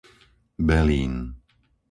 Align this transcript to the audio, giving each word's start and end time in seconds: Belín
Belín 0.67 1.13